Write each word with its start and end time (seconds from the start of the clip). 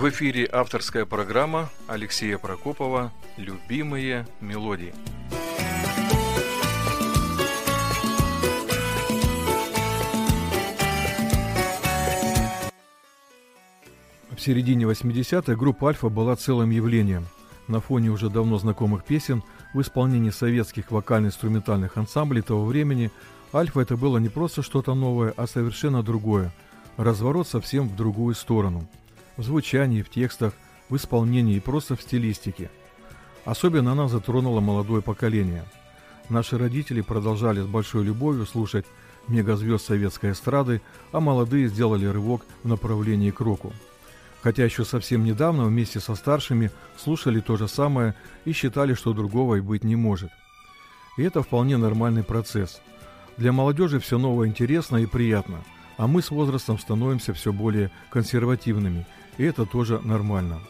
В 0.00 0.08
эфире 0.08 0.48
авторская 0.50 1.04
программа 1.04 1.68
Алексея 1.86 2.38
Прокопова 2.38 3.12
«Любимые 3.36 4.26
мелодии». 4.40 4.94
В 14.30 14.40
середине 14.40 14.86
80-х 14.86 15.54
группа 15.54 15.88
«Альфа» 15.88 16.08
была 16.08 16.34
целым 16.34 16.70
явлением. 16.70 17.26
На 17.68 17.80
фоне 17.80 18.08
уже 18.08 18.30
давно 18.30 18.56
знакомых 18.56 19.04
песен 19.04 19.42
в 19.74 19.82
исполнении 19.82 20.30
советских 20.30 20.90
вокально-инструментальных 20.90 21.98
ансамблей 21.98 22.40
того 22.40 22.64
времени 22.64 23.10
«Альфа» 23.52 23.80
это 23.80 23.98
было 23.98 24.16
не 24.16 24.30
просто 24.30 24.62
что-то 24.62 24.94
новое, 24.94 25.34
а 25.36 25.46
совершенно 25.46 26.02
другое. 26.02 26.50
Разворот 26.96 27.46
совсем 27.46 27.86
в 27.86 27.96
другую 27.96 28.34
сторону. 28.34 28.88
В 29.36 29.42
звучании, 29.42 30.02
в 30.02 30.10
текстах, 30.10 30.52
в 30.88 30.96
исполнении 30.96 31.56
и 31.56 31.60
просто 31.60 31.96
в 31.96 32.02
стилистике. 32.02 32.70
Особенно 33.44 33.92
она 33.92 34.08
затронула 34.08 34.60
молодое 34.60 35.02
поколение. 35.02 35.64
Наши 36.28 36.58
родители 36.58 37.00
продолжали 37.00 37.60
с 37.60 37.66
большой 37.66 38.04
любовью 38.04 38.46
слушать 38.46 38.86
мегазвезд 39.28 39.86
советской 39.86 40.32
эстрады, 40.32 40.82
а 41.12 41.20
молодые 41.20 41.68
сделали 41.68 42.06
рывок 42.06 42.44
в 42.62 42.68
направлении 42.68 43.30
к 43.30 43.40
року 43.40 43.72
хотя 44.42 44.64
еще 44.64 44.84
совсем 44.84 45.24
недавно 45.24 45.64
вместе 45.64 46.00
со 46.00 46.14
старшими 46.14 46.70
слушали 46.96 47.40
то 47.40 47.56
же 47.56 47.68
самое 47.68 48.14
и 48.44 48.52
считали, 48.52 48.94
что 48.94 49.12
другого 49.12 49.56
и 49.56 49.60
быть 49.60 49.84
не 49.84 49.96
может. 49.96 50.30
И 51.16 51.22
это 51.22 51.42
вполне 51.42 51.76
нормальный 51.76 52.24
процесс. 52.24 52.80
Для 53.36 53.52
молодежи 53.52 54.00
все 54.00 54.18
новое 54.18 54.48
интересно 54.48 54.98
и 54.98 55.06
приятно, 55.06 55.62
а 55.96 56.06
мы 56.06 56.22
с 56.22 56.30
возрастом 56.30 56.78
становимся 56.78 57.32
все 57.34 57.52
более 57.52 57.90
консервативными, 58.10 59.06
и 59.40 59.44
это 59.44 59.64
тоже 59.64 60.00
нормально. 60.04 60.60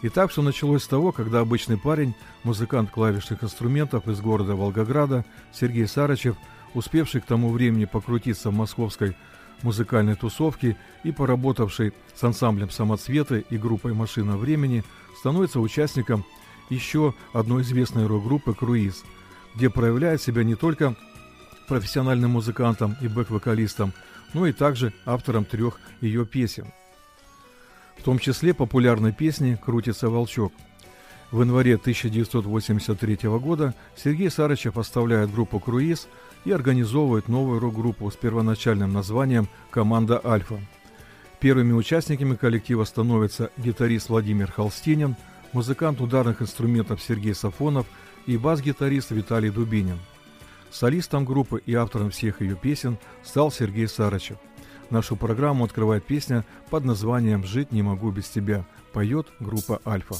И 0.00 0.08
так 0.08 0.30
все 0.30 0.40
началось 0.40 0.84
с 0.84 0.86
того, 0.86 1.10
когда 1.10 1.40
обычный 1.40 1.76
парень, 1.76 2.14
музыкант 2.44 2.92
клавишных 2.92 3.42
инструментов 3.42 4.06
из 4.06 4.20
города 4.20 4.54
Волгограда, 4.54 5.24
Сергей 5.52 5.88
Сарычев, 5.88 6.36
успевший 6.74 7.20
к 7.20 7.26
тому 7.26 7.50
времени 7.50 7.84
покрутиться 7.84 8.50
в 8.50 8.54
московской 8.54 9.16
музыкальной 9.62 10.14
тусовки 10.14 10.76
и 11.02 11.10
поработавший 11.10 11.94
с 12.14 12.22
ансамблем 12.22 12.70
«Самоцветы» 12.70 13.44
и 13.50 13.58
группой 13.58 13.92
«Машина 13.92 14.36
времени», 14.36 14.84
становится 15.18 15.58
участником 15.58 16.24
еще 16.70 17.12
одной 17.32 17.62
известной 17.62 18.06
рок-группы 18.06 18.54
«Круиз», 18.54 19.02
где 19.56 19.68
проявляет 19.68 20.22
себя 20.22 20.44
не 20.44 20.54
только 20.54 20.94
профессиональным 21.66 22.32
музыкантом 22.32 22.96
и 23.00 23.08
бэк-вокалистом, 23.08 23.92
но 24.32 24.46
и 24.46 24.52
также 24.52 24.92
автором 25.06 25.44
трех 25.44 25.80
ее 26.00 26.24
песен. 26.24 26.72
Том 28.06 28.20
числе 28.20 28.54
популярной 28.54 29.12
песни 29.12 29.58
«Крутится 29.60 30.08
волчок». 30.08 30.52
В 31.32 31.40
январе 31.40 31.74
1983 31.74 33.18
года 33.40 33.74
Сергей 33.96 34.30
Сарычев 34.30 34.78
оставляет 34.78 35.32
группу 35.32 35.58
«Круиз», 35.58 36.06
и 36.44 36.52
организовывает 36.52 37.26
новую 37.26 37.58
рок-группу 37.58 38.08
с 38.08 38.14
первоначальным 38.14 38.92
названием 38.92 39.48
«Команда 39.72 40.20
Альфа». 40.24 40.60
Первыми 41.40 41.72
участниками 41.72 42.36
коллектива 42.36 42.84
становятся 42.84 43.50
гитарист 43.56 44.08
Владимир 44.08 44.52
Холстинин, 44.52 45.16
музыкант 45.52 46.00
ударных 46.00 46.40
инструментов 46.40 47.02
Сергей 47.02 47.34
Сафонов 47.34 47.86
и 48.26 48.36
бас-гитарист 48.36 49.10
Виталий 49.10 49.50
Дубинин. 49.50 49.98
Солистом 50.70 51.24
группы 51.24 51.60
и 51.66 51.74
автором 51.74 52.12
всех 52.12 52.40
ее 52.40 52.54
песен 52.54 52.98
стал 53.24 53.50
Сергей 53.50 53.88
Сарычев. 53.88 54.36
Нашу 54.90 55.16
программу 55.16 55.64
открывает 55.64 56.04
песня 56.04 56.44
под 56.70 56.84
названием 56.84 57.44
«Жить 57.44 57.72
не 57.72 57.82
могу 57.82 58.10
без 58.10 58.28
тебя», 58.28 58.64
поет 58.92 59.26
группа 59.40 59.80
«Альфа». 59.84 60.14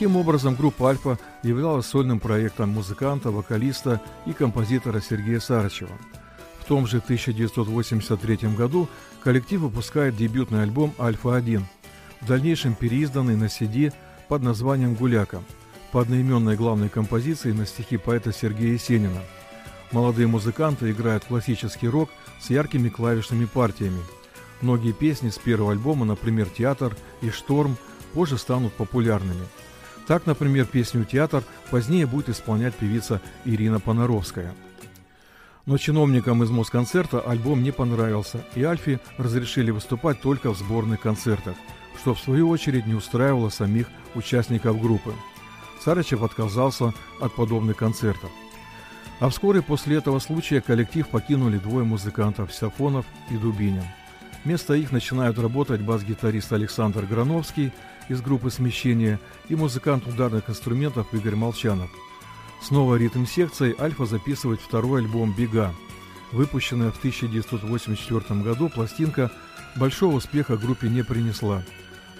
Таким 0.00 0.16
образом, 0.16 0.54
группа 0.54 0.88
«Альфа» 0.88 1.18
являлась 1.42 1.84
сольным 1.84 2.20
проектом 2.20 2.70
музыканта, 2.70 3.30
вокалиста 3.30 4.00
и 4.24 4.32
композитора 4.32 5.02
Сергея 5.02 5.40
Сарычева. 5.40 5.92
В 6.58 6.64
том 6.64 6.86
же 6.86 7.00
1983 7.00 8.36
году 8.56 8.88
коллектив 9.22 9.60
выпускает 9.60 10.16
дебютный 10.16 10.62
альбом 10.62 10.94
«Альфа-1», 10.98 11.62
в 12.22 12.26
дальнейшем 12.26 12.74
переизданный 12.76 13.36
на 13.36 13.44
CD 13.44 13.92
под 14.26 14.42
названием 14.42 14.94
«Гуляка», 14.94 15.42
по 15.92 16.00
одноименной 16.00 16.56
главной 16.56 16.88
композиции 16.88 17.52
на 17.52 17.66
стихи 17.66 17.98
поэта 17.98 18.32
Сергея 18.32 18.72
Есенина. 18.72 19.20
Молодые 19.92 20.28
музыканты 20.28 20.92
играют 20.92 21.26
классический 21.26 21.88
рок 21.88 22.08
с 22.40 22.48
яркими 22.48 22.88
клавишными 22.88 23.44
партиями. 23.44 24.00
Многие 24.62 24.92
песни 24.92 25.28
с 25.28 25.36
первого 25.36 25.72
альбома, 25.72 26.06
например, 26.06 26.48
«Театр» 26.48 26.96
и 27.20 27.28
«Шторм», 27.28 27.76
позже 28.14 28.38
станут 28.38 28.72
популярными. 28.72 29.44
Так, 30.10 30.26
например, 30.26 30.66
песню 30.66 31.04
«Театр» 31.04 31.44
позднее 31.70 32.04
будет 32.04 32.30
исполнять 32.30 32.74
певица 32.74 33.20
Ирина 33.44 33.78
Понаровская. 33.78 34.52
Но 35.66 35.78
чиновникам 35.78 36.42
из 36.42 36.50
Москонцерта 36.50 37.20
альбом 37.20 37.62
не 37.62 37.70
понравился, 37.70 38.44
и 38.56 38.64
Альфи 38.64 38.98
разрешили 39.18 39.70
выступать 39.70 40.20
только 40.20 40.50
в 40.50 40.58
сборных 40.58 41.00
концертах, 41.00 41.54
что 42.00 42.14
в 42.14 42.18
свою 42.18 42.48
очередь 42.48 42.88
не 42.88 42.94
устраивало 42.94 43.50
самих 43.50 43.86
участников 44.16 44.82
группы. 44.82 45.14
Сарычев 45.80 46.24
отказался 46.24 46.92
от 47.20 47.32
подобных 47.36 47.76
концертов. 47.76 48.32
А 49.20 49.28
вскоре 49.28 49.62
после 49.62 49.98
этого 49.98 50.18
случая 50.18 50.60
коллектив 50.60 51.06
покинули 51.06 51.58
двое 51.58 51.84
музыкантов– 51.84 52.52
Сафонов 52.52 53.06
и 53.30 53.36
Дубинин. 53.36 53.84
Вместо 54.44 54.74
их 54.74 54.90
начинают 54.90 55.38
работать 55.38 55.82
бас-гитарист 55.82 56.52
Александр 56.52 57.06
Грановский 57.06 57.72
из 58.10 58.20
группы 58.20 58.50
«Смещение» 58.50 59.18
и 59.48 59.56
музыкант 59.56 60.06
ударных 60.06 60.50
инструментов 60.50 61.14
Игорь 61.14 61.36
Молчанов. 61.36 61.90
Снова 62.60 62.96
ритм-секцией 62.96 63.74
Альфа 63.78 64.04
записывает 64.04 64.60
второй 64.60 65.00
альбом 65.00 65.32
«Бега». 65.32 65.74
Выпущенная 66.32 66.90
в 66.90 66.98
1984 66.98 68.40
году 68.42 68.68
пластинка 68.68 69.32
большого 69.76 70.16
успеха 70.16 70.58
группе 70.58 70.88
не 70.88 71.02
принесла, 71.02 71.64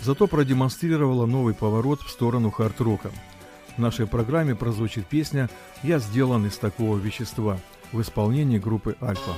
зато 0.00 0.26
продемонстрировала 0.26 1.26
новый 1.26 1.52
поворот 1.52 2.00
в 2.00 2.08
сторону 2.08 2.50
хард-рока– 2.50 3.10
в 3.76 3.78
нашей 3.78 4.06
программе 4.06 4.54
прозвучит 4.54 5.06
песня 5.06 5.48
«Я 5.82 5.98
сделан 5.98 6.46
из 6.46 6.56
такого 6.58 6.98
вещества» 6.98 7.58
в 7.92 8.00
исполнении 8.00 8.58
группы 8.58 8.96
«Альфа». 9.00 9.32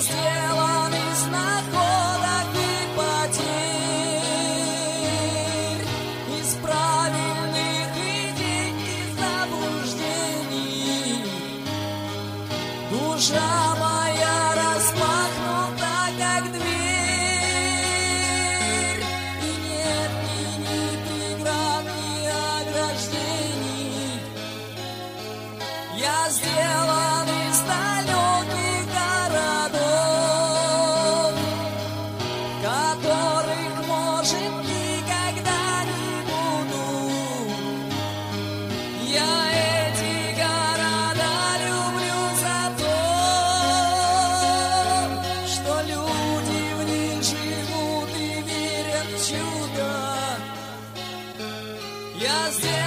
звездила 0.00 0.69
just 52.30 52.79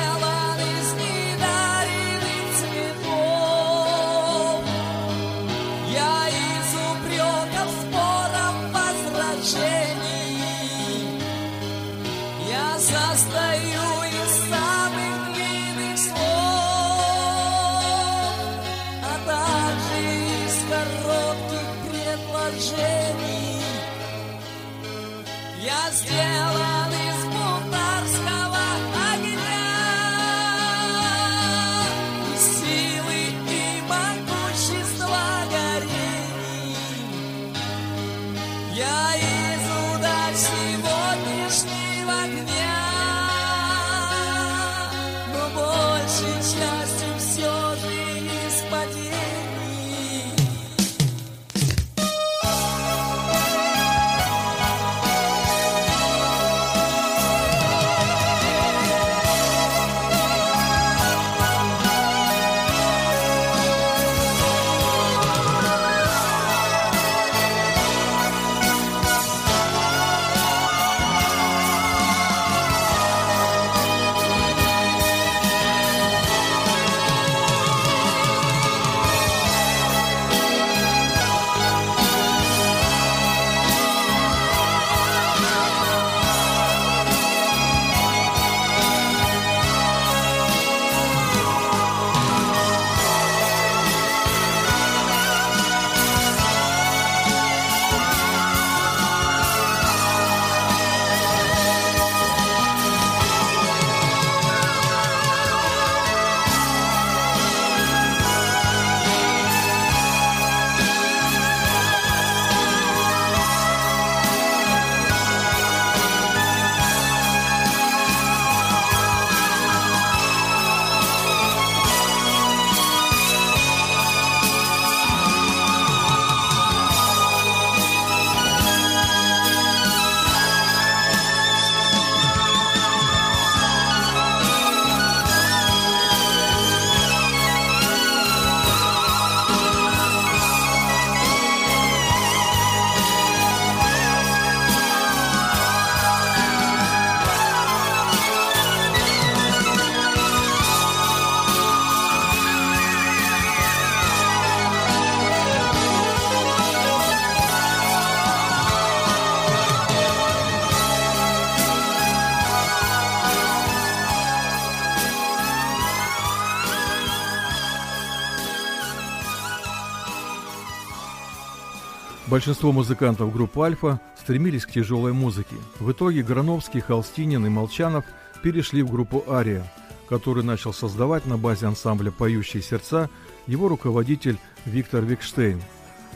Большинство 172.33 172.71
музыкантов 172.71 173.31
группы 173.31 173.61
«Альфа» 173.61 174.01
стремились 174.19 174.65
к 174.65 174.71
тяжелой 174.71 175.13
музыке. 175.13 175.55
В 175.79 175.91
итоге 175.91 176.23
Грановский, 176.23 176.79
Холстинин 176.79 177.45
и 177.45 177.49
Молчанов 177.49 178.05
перешли 178.41 178.81
в 178.81 178.89
группу 178.89 179.23
«Ария», 179.29 179.71
которую 180.09 180.43
начал 180.43 180.73
создавать 180.73 181.27
на 181.27 181.37
базе 181.37 181.67
ансамбля 181.67 182.09
«Поющие 182.09 182.63
сердца» 182.63 183.11
его 183.45 183.67
руководитель 183.67 184.39
Виктор 184.65 185.05
Викштейн. 185.05 185.61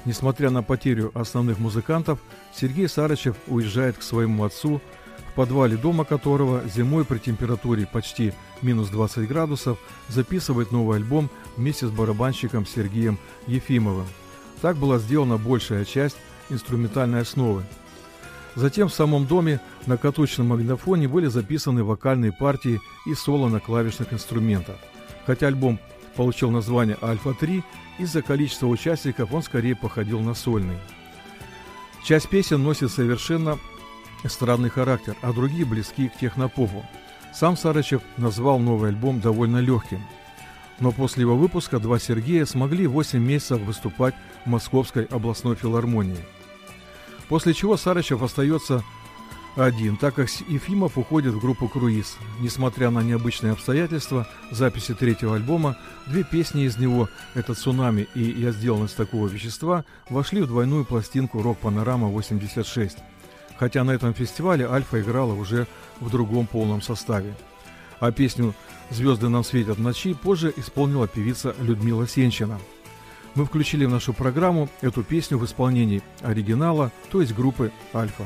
Несмотря 0.06 0.50
на 0.50 0.64
потерю 0.64 1.12
основных 1.14 1.60
музыкантов, 1.60 2.18
Сергей 2.52 2.90
Сарычев 2.90 3.36
уезжает 3.46 4.00
к 4.00 4.02
своему 4.02 4.44
отцу, 4.44 4.82
в 5.30 5.34
подвале 5.36 5.78
дома 5.78 6.04
которого 6.04 6.68
зимой 6.68 7.06
при 7.06 7.20
температуре 7.20 7.86
почти 7.86 8.34
минус 8.64 8.90
20 8.90 9.28
градусов 9.28 9.78
записывает 10.08 10.72
новый 10.72 10.98
альбом 10.98 11.30
вместе 11.58 11.86
с 11.86 11.92
барабанщиком 11.92 12.66
Сергеем 12.66 13.20
Ефимовым. 13.46 14.08
Так 14.62 14.78
была 14.78 14.98
сделана 14.98 15.38
большая 15.38 15.86
часть 15.86 16.18
инструментальной 16.50 17.22
основы. 17.22 17.64
Затем 18.56 18.90
в 18.90 18.94
самом 18.94 19.28
доме 19.28 19.60
на 19.86 19.98
каточном 19.98 20.48
магнитофоне 20.48 21.08
были 21.08 21.28
записаны 21.28 21.84
вокальные 21.84 22.32
партии 22.32 22.82
и 23.06 23.14
соло 23.14 23.50
на 23.50 23.60
клавишных 23.60 24.14
инструментах. 24.14 24.78
Хотя 25.28 25.48
альбом 25.48 25.80
получил 26.16 26.50
название 26.50 26.98
«Альфа-3», 27.02 27.64
из-за 28.00 28.22
количества 28.22 28.68
участников 28.68 29.34
он 29.34 29.44
скорее 29.44 29.76
походил 29.76 30.22
на 30.22 30.34
сольный. 30.34 30.78
Часть 32.04 32.30
песен 32.30 32.64
носит 32.64 32.92
совершенно 32.92 33.60
странный 34.26 34.70
характер, 34.70 35.16
а 35.22 35.34
другие 35.34 35.66
близки 35.66 36.10
к 36.10 36.18
технопопу. 36.18 36.86
Сам 37.34 37.58
Сарычев 37.58 38.02
назвал 38.18 38.60
новый 38.60 38.90
альбом 38.90 39.20
довольно 39.20 39.58
легким. 39.58 40.02
Но 40.80 40.92
после 40.92 41.22
его 41.22 41.36
выпуска 41.36 41.80
два 41.80 42.00
Сергея 42.00 42.46
смогли 42.46 42.88
8 42.88 43.20
месяцев 43.20 43.60
выступать 43.62 44.16
в 44.46 44.50
Московской 44.50 45.06
областной 45.06 45.56
филармонии. 45.56 46.26
После 47.30 47.54
чего 47.54 47.78
Сарычев 47.78 48.22
остается 48.22 48.84
один, 49.58 49.98
так 49.98 50.14
как 50.14 50.30
Ефимов 50.48 50.98
уходит 50.98 51.34
в 51.34 51.40
группу 51.40 51.68
«Круиз». 51.68 52.18
Несмотря 52.40 52.92
на 52.92 53.02
необычные 53.02 53.54
обстоятельства 53.54 54.28
записи 54.52 54.94
третьего 54.94 55.36
альбома, 55.36 55.78
две 56.06 56.24
песни 56.24 56.66
из 56.66 56.78
него 56.78 57.10
«Это 57.34 57.56
цунами» 57.56 58.08
и 58.14 58.22
«Я 58.22 58.52
сделан 58.52 58.86
из 58.86 58.94
такого 58.94 59.28
вещества» 59.28 59.84
вошли 60.10 60.42
в 60.42 60.48
двойную 60.48 60.86
пластинку 60.86 61.42
«Рок-панорама-86». 61.42 62.98
Хотя 63.58 63.84
на 63.84 63.92
этом 63.92 64.14
фестивале 64.14 64.70
Альфа 64.70 65.02
играла 65.02 65.34
уже 65.34 65.66
в 66.00 66.12
другом 66.12 66.46
полном 66.46 66.84
составе. 66.84 67.34
А 68.00 68.12
песню 68.12 68.54
«Звезды 68.90 69.30
нам 69.30 69.44
светят 69.44 69.78
в 69.78 69.82
ночи» 69.82 70.14
позже 70.14 70.54
исполнила 70.56 71.08
певица 71.08 71.56
Людмила 71.60 72.08
Сенчина. 72.08 72.60
Мы 73.36 73.46
включили 73.46 73.86
в 73.86 73.92
нашу 73.92 74.14
программу 74.14 74.70
эту 74.82 75.04
песню 75.04 75.38
в 75.38 75.46
исполнении 75.46 76.02
оригинала, 76.22 76.92
то 77.12 77.22
есть 77.22 77.36
группы 77.36 77.72
«Альфа». 77.94 78.26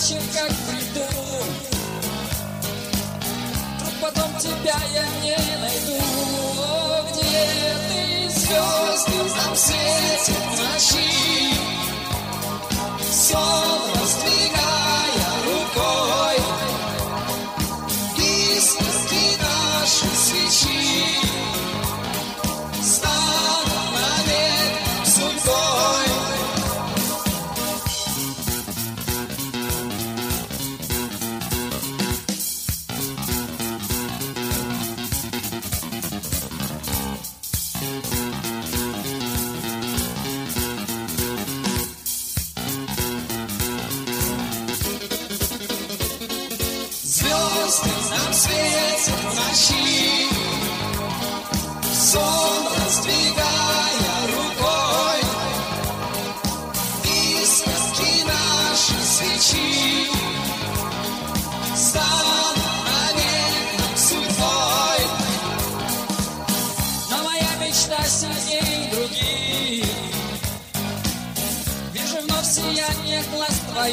иначе 0.00 0.20
как 0.32 0.48
приду? 0.48 1.06
Вдруг 3.76 3.94
потом 4.00 4.38
тебя 4.38 4.76
я 4.92 5.06
не 5.22 5.36
найду. 5.60 6.02
О, 6.58 7.02
где 7.10 7.74
ты, 7.88 8.28
звезды, 8.30 9.34
там 9.36 9.56
светят 9.56 10.44
ночи 10.58 11.54
Все 13.10 13.38
раздвигай 13.94 14.79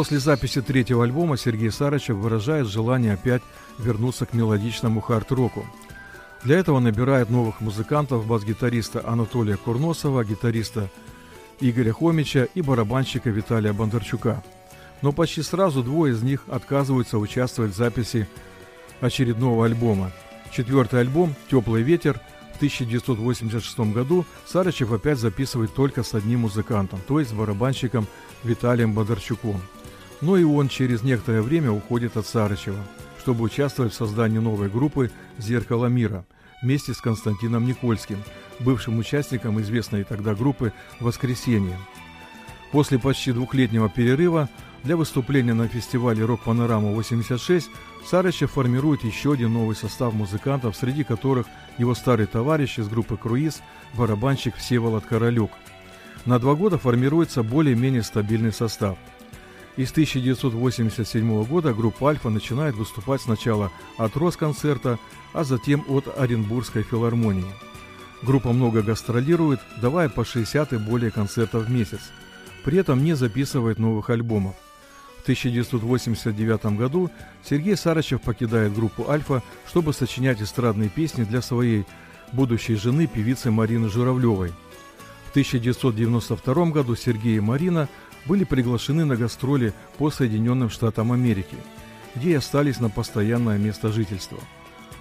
После 0.00 0.18
записи 0.18 0.62
третьего 0.62 1.04
альбома 1.04 1.36
Сергей 1.36 1.70
Сарычев 1.70 2.16
выражает 2.16 2.66
желание 2.66 3.12
опять 3.12 3.42
вернуться 3.76 4.24
к 4.24 4.32
мелодичному 4.32 5.02
хард-року. 5.02 5.66
Для 6.42 6.56
этого 6.56 6.80
набирает 6.80 7.28
новых 7.28 7.60
музыкантов, 7.60 8.26
бас-гитариста 8.26 9.06
Анатолия 9.06 9.58
Курносова, 9.58 10.24
гитариста 10.24 10.88
Игоря 11.60 11.92
Хомича 11.92 12.48
и 12.54 12.62
барабанщика 12.62 13.28
Виталия 13.28 13.74
Бондарчука. 13.74 14.42
Но 15.02 15.12
почти 15.12 15.42
сразу 15.42 15.82
двое 15.82 16.14
из 16.14 16.22
них 16.22 16.44
отказываются 16.48 17.18
участвовать 17.18 17.72
в 17.72 17.76
записи 17.76 18.26
очередного 19.02 19.66
альбома. 19.66 20.12
Четвертый 20.50 21.00
альбом 21.00 21.34
«Теплый 21.50 21.82
ветер» 21.82 22.18
в 22.54 22.56
1986 22.56 23.80
году 23.92 24.24
Сарычев 24.46 24.92
опять 24.92 25.18
записывает 25.18 25.74
только 25.74 26.02
с 26.02 26.14
одним 26.14 26.40
музыкантом, 26.40 27.00
то 27.06 27.20
есть 27.20 27.34
барабанщиком 27.34 28.06
Виталием 28.44 28.94
Бондарчуком. 28.94 29.60
Но 30.20 30.36
и 30.36 30.44
он 30.44 30.68
через 30.68 31.02
некоторое 31.02 31.42
время 31.42 31.70
уходит 31.70 32.16
от 32.16 32.26
Сарычева, 32.26 32.80
чтобы 33.20 33.44
участвовать 33.44 33.92
в 33.92 33.96
создании 33.96 34.38
новой 34.38 34.68
группы 34.68 35.10
«Зеркало 35.38 35.86
мира» 35.86 36.24
вместе 36.62 36.92
с 36.92 37.00
Константином 37.00 37.64
Никольским, 37.64 38.18
бывшим 38.58 38.98
участником 38.98 39.60
известной 39.60 40.04
тогда 40.04 40.34
группы 40.34 40.72
«Воскресенье». 41.00 41.78
После 42.70 42.98
почти 42.98 43.32
двухлетнего 43.32 43.88
перерыва 43.88 44.48
для 44.84 44.96
выступления 44.96 45.54
на 45.54 45.68
фестивале 45.68 46.24
«Рок-панорама-86» 46.24 47.64
Сарычев 48.06 48.52
формирует 48.52 49.04
еще 49.04 49.32
один 49.32 49.52
новый 49.54 49.76
состав 49.76 50.14
музыкантов, 50.14 50.76
среди 50.76 51.04
которых 51.04 51.46
его 51.78 51.94
старый 51.94 52.26
товарищ 52.26 52.78
из 52.78 52.88
группы 52.88 53.16
«Круиз» 53.16 53.62
барабанщик 53.94 54.56
Всеволод 54.56 55.04
Королюк. 55.04 55.50
На 56.26 56.38
два 56.38 56.54
года 56.54 56.78
формируется 56.78 57.42
более-менее 57.42 58.02
стабильный 58.02 58.52
состав. 58.52 58.98
И 59.80 59.86
с 59.86 59.92
1987 59.92 61.44
года 61.44 61.72
группа 61.72 62.10
«Альфа» 62.10 62.28
начинает 62.28 62.74
выступать 62.74 63.22
сначала 63.22 63.72
от 63.96 64.14
Росконцерта, 64.14 64.98
а 65.32 65.42
затем 65.42 65.86
от 65.88 66.06
Оренбургской 66.18 66.82
филармонии. 66.82 67.50
Группа 68.20 68.52
много 68.52 68.82
гастролирует, 68.82 69.58
давая 69.80 70.10
по 70.10 70.22
60 70.22 70.74
и 70.74 70.76
более 70.76 71.10
концертов 71.10 71.64
в 71.64 71.70
месяц. 71.70 72.00
При 72.62 72.76
этом 72.76 73.02
не 73.02 73.14
записывает 73.14 73.78
новых 73.78 74.10
альбомов. 74.10 74.54
В 75.20 75.22
1989 75.22 76.76
году 76.76 77.10
Сергей 77.42 77.74
Сарычев 77.74 78.20
покидает 78.20 78.74
группу 78.74 79.08
«Альфа», 79.08 79.42
чтобы 79.66 79.94
сочинять 79.94 80.42
эстрадные 80.42 80.90
песни 80.90 81.24
для 81.24 81.40
своей 81.40 81.86
будущей 82.32 82.74
жены, 82.74 83.06
певицы 83.06 83.50
Марины 83.50 83.88
Журавлевой. 83.88 84.52
В 85.24 85.30
1992 85.30 86.66
году 86.66 86.96
Сергей 86.96 87.38
и 87.38 87.40
Марина 87.40 87.88
были 88.26 88.44
приглашены 88.44 89.04
на 89.04 89.16
гастроли 89.16 89.72
по 89.98 90.10
Соединенным 90.10 90.70
Штатам 90.70 91.12
Америки, 91.12 91.56
где 92.14 92.30
и 92.30 92.34
остались 92.34 92.80
на 92.80 92.90
постоянное 92.90 93.58
место 93.58 93.90
жительства. 93.90 94.38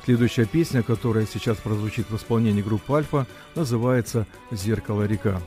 Следующая 0.05 0.45
песня, 0.45 0.81
которая 0.81 1.27
сейчас 1.31 1.57
прозвучит 1.57 2.09
в 2.09 2.15
исполнении 2.15 2.61
группы 2.61 2.93
«Альфа», 2.93 3.27
называется 3.55 4.25
«Зеркало 4.51 5.03
река». 5.03 5.41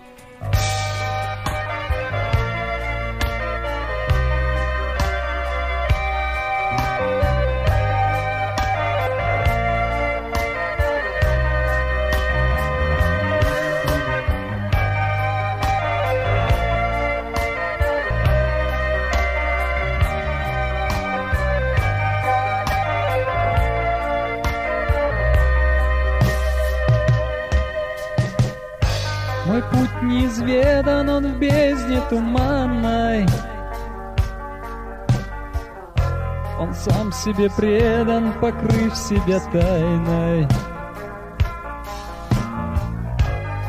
Он 36.62 36.72
сам 36.74 37.12
себе 37.12 37.50
предан, 37.50 38.32
покрыв 38.34 38.96
себя 38.96 39.40
тайной. 39.50 40.46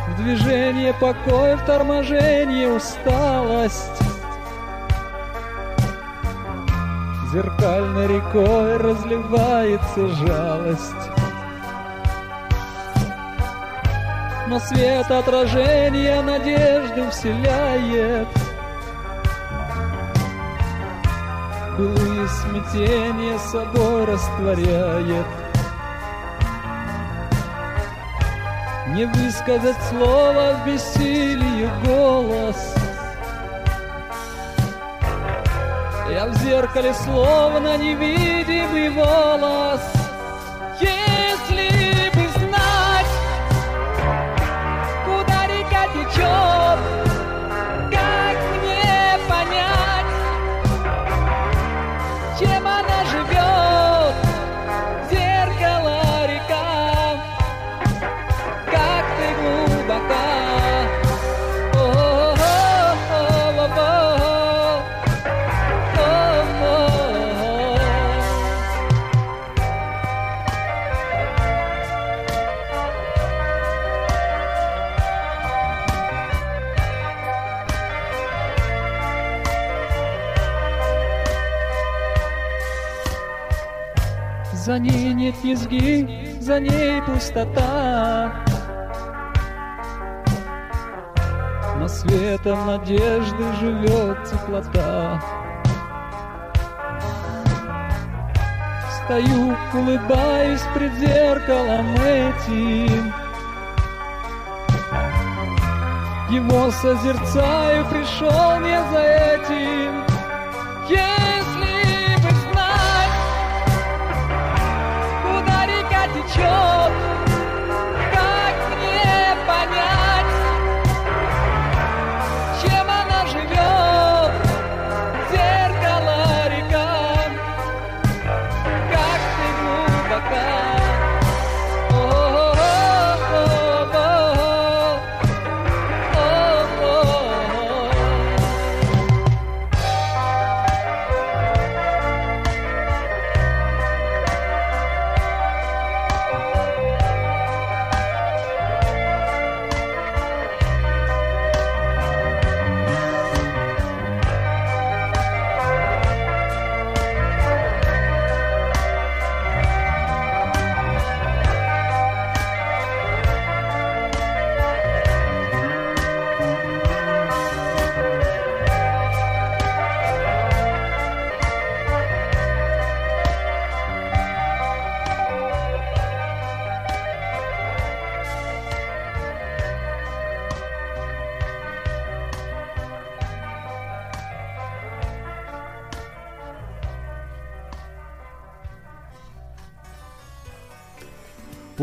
В 0.09 0.17
движение 0.17 0.93
покой, 0.93 1.55
в 1.55 1.65
торможение 1.65 2.69
усталость. 2.69 3.99
Зеркальной 7.31 8.07
рекой 8.07 8.77
разливается 8.77 10.07
жалость. 10.09 11.09
но 14.49 14.59
свет 14.59 15.09
отражения 15.09 16.21
надежды 16.21 17.09
вселяет. 17.09 18.27
Былые 21.75 22.12
смятения 22.27 23.37
собой 23.39 24.05
растворяет. 24.05 25.25
Не 28.89 29.05
высказать 29.05 29.77
слово 29.89 30.59
в 30.59 30.67
бессилии 30.67 31.69
голос. 31.85 32.75
Я 36.11 36.27
в 36.27 36.35
зеркале 36.35 36.93
словно 36.93 37.75
невидимый 37.77 38.89
волос. 38.91 39.81
Если 40.79 42.11
бы 42.13 42.27
знать, 42.39 43.13
куда 45.05 45.47
река 45.47 45.87
течет, 45.87 46.52
простота. 87.23 88.33
Но 91.77 91.87
светом 91.87 92.65
надежды 92.67 93.43
живет 93.59 94.23
теплота. 94.25 95.21
Стою, 99.05 99.55
улыбаюсь 99.73 100.61
пред 100.73 100.93
зеркалом 100.95 101.93
этим. 101.95 103.13
Его 106.29 106.71
созерцаю, 106.71 107.85
пришел 107.85 108.59
не 108.59 108.81
за 108.91 109.01
этим. 109.01 110.02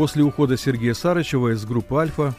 После 0.01 0.23
ухода 0.23 0.57
Сергея 0.57 0.95
Сарычева 0.95 1.53
из 1.53 1.63
группы 1.63 1.95
«Альфа» 1.95 2.33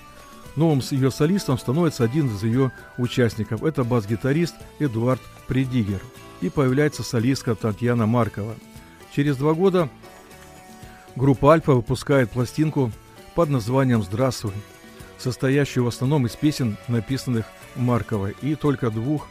новым 0.57 0.83
ее 0.91 1.13
солистом 1.13 1.57
становится 1.57 2.03
один 2.03 2.27
из 2.27 2.43
ее 2.43 2.73
участников. 2.99 3.63
Это 3.63 3.85
бас-гитарист 3.85 4.57
Эдуард 4.81 5.21
Придигер. 5.47 6.01
И 6.41 6.49
появляется 6.49 7.05
солистка 7.05 7.55
Татьяна 7.55 8.07
Маркова. 8.07 8.57
Через 9.15 9.37
два 9.37 9.55
года 9.55 9.89
группа 11.15 11.53
«Альфа» 11.53 11.75
выпускает 11.75 12.33
пластинку 12.33 12.91
под 13.37 13.51
названием 13.51 14.03
«Здравствуй», 14.03 14.55
состоящую 15.17 15.85
в 15.85 15.87
основном 15.87 16.27
из 16.27 16.35
песен, 16.35 16.77
написанных 16.89 17.47
Марковой, 17.77 18.35
и 18.43 18.57
только 18.57 18.91
двух 18.91 19.29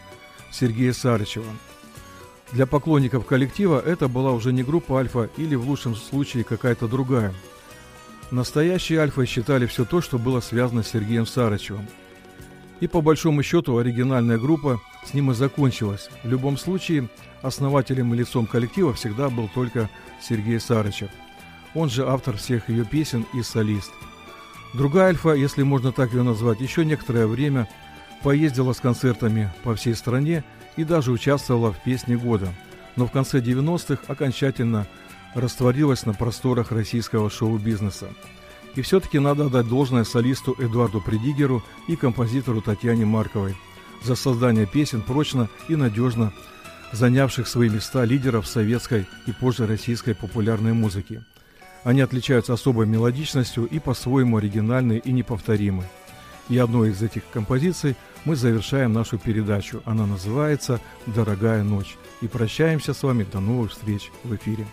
Сергея 0.53 0.93
Сарычева. 0.93 1.51
Для 2.53 2.65
поклонников 2.65 3.25
коллектива 3.25 3.81
это 3.85 4.07
была 4.07 4.31
уже 4.31 4.53
не 4.53 4.63
группа 4.63 4.99
«Альфа» 4.99 5.29
или 5.35 5.55
в 5.55 5.67
лучшем 5.67 5.97
случае 5.97 6.45
какая-то 6.45 6.87
другая– 6.87 7.33
Настоящие 8.31 9.01
альфой 9.01 9.25
считали 9.25 9.65
все 9.65 9.83
то, 9.83 9.99
что 9.99 10.17
было 10.17 10.39
связано 10.39 10.83
с 10.83 10.87
Сергеем 10.87 11.25
Сарычевым. 11.25 11.85
И 12.79 12.87
по 12.87 13.01
большому 13.01 13.43
счету 13.43 13.77
оригинальная 13.77 14.37
группа 14.37 14.79
с 15.05 15.13
ним 15.13 15.31
и 15.31 15.33
закончилась. 15.33 16.09
В 16.23 16.29
любом 16.29 16.57
случае, 16.57 17.09
основателем 17.41 18.13
и 18.13 18.17
лицом 18.17 18.47
коллектива 18.47 18.93
всегда 18.93 19.29
был 19.29 19.49
только 19.53 19.89
Сергей 20.21 20.61
Сарычев. 20.61 21.09
Он 21.75 21.89
же 21.89 22.07
автор 22.07 22.37
всех 22.37 22.69
ее 22.69 22.85
песен 22.85 23.25
и 23.33 23.43
солист. 23.43 23.91
Другая 24.73 25.09
альфа, 25.09 25.33
если 25.33 25.63
можно 25.63 25.91
так 25.91 26.13
ее 26.13 26.23
назвать, 26.23 26.61
еще 26.61 26.85
некоторое 26.85 27.27
время 27.27 27.67
поездила 28.23 28.71
с 28.71 28.79
концертами 28.79 29.51
по 29.63 29.75
всей 29.75 29.93
стране 29.93 30.45
и 30.77 30.85
даже 30.85 31.11
участвовала 31.11 31.73
в 31.73 31.83
«Песне 31.83 32.15
года». 32.15 32.47
Но 32.95 33.07
в 33.07 33.11
конце 33.11 33.39
90-х 33.39 34.03
окончательно 34.07 34.87
растворилась 35.35 36.05
на 36.05 36.13
просторах 36.13 36.71
российского 36.71 37.29
шоу-бизнеса. 37.29 38.09
И 38.75 38.81
все-таки 38.81 39.19
надо 39.19 39.45
отдать 39.45 39.67
должное 39.67 40.03
солисту 40.03 40.55
Эдуарду 40.57 41.01
Придигеру 41.01 41.63
и 41.87 41.95
композитору 41.95 42.61
Татьяне 42.61 43.05
Марковой 43.05 43.55
за 44.03 44.15
создание 44.15 44.65
песен 44.65 45.01
прочно 45.01 45.49
и 45.67 45.75
надежно 45.75 46.33
занявших 46.91 47.47
свои 47.47 47.69
места 47.69 48.03
лидеров 48.03 48.47
советской 48.47 49.07
и 49.27 49.31
позже 49.31 49.67
российской 49.67 50.13
популярной 50.13 50.73
музыки. 50.73 51.23
Они 51.83 52.01
отличаются 52.01 52.53
особой 52.53 52.85
мелодичностью 52.85 53.65
и 53.65 53.79
по-своему 53.79 54.37
оригинальны 54.37 55.01
и 55.03 55.11
неповторимы. 55.11 55.85
И 56.49 56.57
одной 56.57 56.89
из 56.89 57.01
этих 57.01 57.23
композиций 57.31 57.95
мы 58.25 58.35
завершаем 58.35 58.93
нашу 58.93 59.17
передачу. 59.17 59.81
Она 59.85 60.05
называется 60.05 60.79
«Дорогая 61.07 61.63
ночь». 61.63 61.97
И 62.21 62.27
прощаемся 62.27 62.93
с 62.93 63.01
вами 63.01 63.23
до 63.23 63.39
новых 63.39 63.71
встреч 63.71 64.11
в 64.23 64.35
эфире. 64.35 64.67